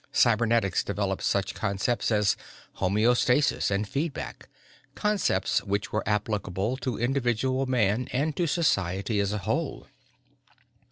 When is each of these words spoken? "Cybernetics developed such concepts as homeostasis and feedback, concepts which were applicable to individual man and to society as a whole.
"Cybernetics 0.11 0.83
developed 0.83 1.21
such 1.21 1.53
concepts 1.53 2.09
as 2.09 2.35
homeostasis 2.79 3.69
and 3.69 3.87
feedback, 3.87 4.49
concepts 4.95 5.63
which 5.63 5.91
were 5.91 6.01
applicable 6.09 6.75
to 6.77 6.97
individual 6.97 7.67
man 7.67 8.07
and 8.11 8.35
to 8.35 8.47
society 8.47 9.19
as 9.19 9.31
a 9.31 9.37
whole. 9.45 9.85